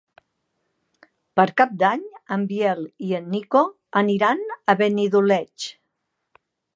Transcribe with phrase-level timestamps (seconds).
[1.39, 2.07] Per Cap d'Any
[2.37, 3.61] en Biel i en Nico
[4.01, 4.41] aniran
[4.75, 5.69] a Benidoleig.